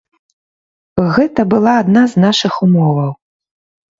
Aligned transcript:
Гэта 1.17 1.41
была 1.51 1.75
адна 1.83 2.03
з 2.13 2.23
нашых 2.25 2.53
умоваў. 2.69 3.11